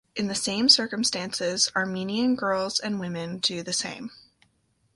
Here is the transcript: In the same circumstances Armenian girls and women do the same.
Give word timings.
In 0.15 0.29
the 0.29 0.33
same 0.33 0.67
circumstances 0.67 1.71
Armenian 1.75 2.35
girls 2.35 2.79
and 2.79 2.99
women 2.99 3.37
do 3.37 3.61
the 3.61 3.71
same. 3.71 4.09